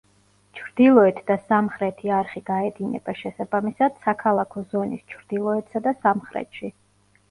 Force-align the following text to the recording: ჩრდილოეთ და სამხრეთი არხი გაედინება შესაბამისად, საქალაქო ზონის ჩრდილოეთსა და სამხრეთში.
ჩრდილოეთ 0.59 1.19
და 1.27 1.37
სამხრეთი 1.41 2.11
არხი 2.21 2.43
გაედინება 2.49 3.17
შესაბამისად, 3.23 4.03
საქალაქო 4.09 4.67
ზონის 4.75 5.09
ჩრდილოეთსა 5.17 5.89
და 5.89 5.99
სამხრეთში. 6.05 6.79